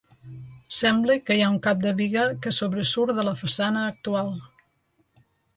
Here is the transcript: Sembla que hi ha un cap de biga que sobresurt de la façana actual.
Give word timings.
Sembla 0.77 1.17
que 1.27 1.35
hi 1.39 1.43
ha 1.43 1.49
un 1.57 1.59
cap 1.67 1.83
de 1.83 1.93
biga 2.01 2.25
que 2.45 2.53
sobresurt 2.61 3.17
de 3.21 3.29
la 3.31 3.37
façana 3.43 3.87
actual. 3.93 4.37